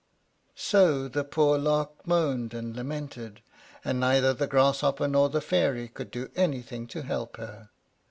So 0.55 1.07
the 1.07 1.23
poor 1.23 1.59
Lark 1.59 2.07
moaned 2.07 2.55
and 2.55 2.75
lamented, 2.75 3.43
and 3.85 3.99
neither 3.99 4.33
the 4.33 4.47
Grasshopper 4.47 5.07
nor 5.07 5.29
the 5.29 5.41
Fairy 5.41 5.87
could 5.89 6.09
do 6.09 6.31
anything 6.35 6.87
to 6.87 7.03
help 7.03 7.37
her. 7.37 7.69